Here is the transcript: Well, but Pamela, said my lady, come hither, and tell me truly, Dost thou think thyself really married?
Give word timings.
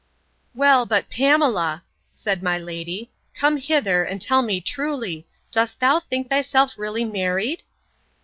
Well, 0.55 0.87
but 0.87 1.11
Pamela, 1.11 1.83
said 2.09 2.41
my 2.41 2.57
lady, 2.57 3.11
come 3.35 3.57
hither, 3.57 4.03
and 4.03 4.19
tell 4.19 4.41
me 4.41 4.59
truly, 4.59 5.27
Dost 5.51 5.79
thou 5.79 5.99
think 5.99 6.27
thyself 6.27 6.75
really 6.75 7.05
married? 7.05 7.61